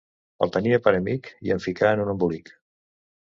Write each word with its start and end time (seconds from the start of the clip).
El 0.45 0.51
tenia 0.55 0.79
per 0.85 0.93
amic 0.99 1.29
i 1.49 1.53
em 1.57 1.61
ficà 1.67 1.93
en 1.97 2.03
un 2.05 2.09
embolic. 2.17 2.49